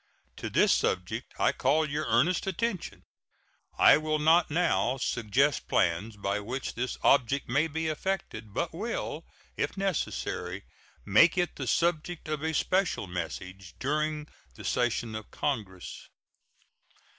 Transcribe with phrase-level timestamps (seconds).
[0.37, 3.03] To this subject I call your earnest attention.
[3.77, 9.25] I will not now suggest plans by which this object may be effected, but will,
[9.57, 10.63] if necessary,
[11.05, 16.09] make it the subject of a special message during the session of Congress.